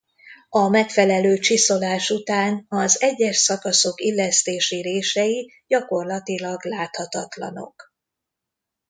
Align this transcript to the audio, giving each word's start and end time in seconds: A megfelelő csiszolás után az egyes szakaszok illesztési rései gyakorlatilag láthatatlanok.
A 0.49 0.67
megfelelő 0.69 1.37
csiszolás 1.37 2.09
után 2.09 2.65
az 2.69 3.01
egyes 3.01 3.37
szakaszok 3.37 4.01
illesztési 4.01 4.81
rései 4.81 5.51
gyakorlatilag 5.67 6.63
láthatatlanok. 6.65 7.93